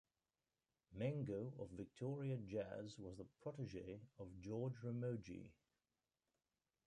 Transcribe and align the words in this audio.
Mengo 0.97 1.53
of 1.59 1.69
Victoria 1.69 2.35
Jazz 2.47 2.97
was 2.97 3.19
a 3.19 3.23
protege 3.43 4.01
of 4.17 4.39
George 4.41 4.73
Ramogi. 4.83 5.51